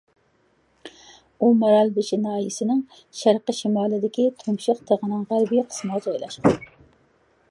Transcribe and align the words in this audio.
ئۇ 1.39 1.49
مارالبېشى 1.63 2.19
ناھىيەسىنىڭ 2.23 2.79
شەرقىي 3.19 3.57
شىمالىدىكى 3.59 4.27
تۇمشۇق 4.41 4.83
تېغىنىڭ 4.89 5.23
غەربىي 5.35 5.65
قىسمىغا 5.69 6.05
جايلاشقان. 6.09 6.61